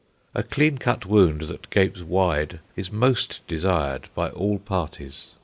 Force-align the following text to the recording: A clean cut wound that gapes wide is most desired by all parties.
A 0.33 0.41
clean 0.41 0.79
cut 0.79 1.05
wound 1.05 1.41
that 1.41 1.69
gapes 1.69 1.99
wide 2.01 2.59
is 2.75 2.91
most 2.91 3.41
desired 3.45 4.09
by 4.15 4.31
all 4.31 4.57
parties. 4.57 5.35